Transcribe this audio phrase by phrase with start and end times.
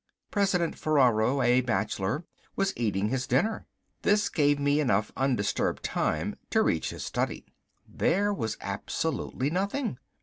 [0.31, 3.67] President Ferraro, a bachelor, was eating his dinner.
[4.01, 7.45] This gave me enough undisturbed time to search his study.
[7.87, 9.99] There was absolutely nothing.